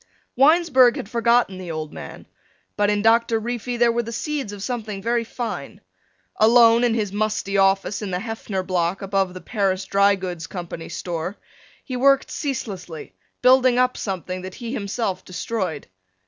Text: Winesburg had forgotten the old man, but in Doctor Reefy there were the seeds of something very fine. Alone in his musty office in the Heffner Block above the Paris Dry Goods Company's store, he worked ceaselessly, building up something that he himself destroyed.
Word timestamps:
Winesburg 0.35 0.95
had 0.95 1.07
forgotten 1.07 1.59
the 1.59 1.69
old 1.69 1.93
man, 1.93 2.25
but 2.75 2.89
in 2.89 3.03
Doctor 3.03 3.39
Reefy 3.39 3.77
there 3.77 3.91
were 3.91 4.01
the 4.01 4.11
seeds 4.11 4.51
of 4.51 4.63
something 4.63 4.99
very 4.99 5.23
fine. 5.23 5.79
Alone 6.37 6.83
in 6.83 6.95
his 6.95 7.13
musty 7.13 7.55
office 7.55 8.01
in 8.01 8.09
the 8.09 8.17
Heffner 8.17 8.63
Block 8.63 9.03
above 9.03 9.35
the 9.35 9.41
Paris 9.41 9.85
Dry 9.85 10.15
Goods 10.15 10.47
Company's 10.47 10.97
store, 10.97 11.37
he 11.83 11.95
worked 11.95 12.31
ceaselessly, 12.31 13.13
building 13.43 13.77
up 13.77 13.95
something 13.95 14.41
that 14.41 14.55
he 14.55 14.73
himself 14.73 15.23
destroyed. 15.23 15.85